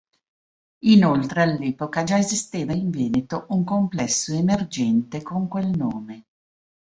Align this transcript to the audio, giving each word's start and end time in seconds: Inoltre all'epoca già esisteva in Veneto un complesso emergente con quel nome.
Inoltre 0.85 1.43
all'epoca 1.43 2.03
già 2.03 2.17
esisteva 2.17 2.73
in 2.73 2.89
Veneto 2.89 3.45
un 3.49 3.63
complesso 3.63 4.33
emergente 4.33 5.21
con 5.21 5.47
quel 5.47 5.67
nome. 5.77 6.25